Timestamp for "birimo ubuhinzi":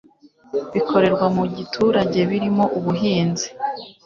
2.29-3.47